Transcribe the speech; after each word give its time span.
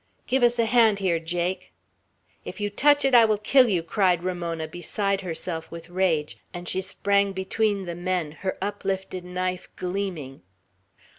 "Give 0.25 0.41
us 0.41 0.57
a 0.57 0.65
hand 0.65 0.97
here, 0.97 1.19
Jake!" 1.19 1.71
"If 2.43 2.59
you 2.59 2.71
touch 2.71 3.05
it, 3.05 3.13
I 3.13 3.23
will 3.23 3.37
kill 3.37 3.69
you!" 3.69 3.83
cried 3.83 4.23
Ramona, 4.23 4.67
beside 4.67 5.21
herself 5.21 5.69
with 5.69 5.91
rage; 5.91 6.37
and 6.55 6.67
she 6.67 6.81
sprang 6.81 7.33
between 7.33 7.85
the 7.85 7.93
men, 7.93 8.31
her 8.41 8.57
uplifted 8.63 9.23
knife 9.23 9.69
gleaming. 9.75 10.41